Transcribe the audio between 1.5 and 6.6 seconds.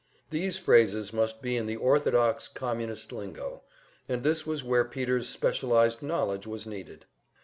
in the orthodox Communist lingo, and this was where Peter's specialized knowledge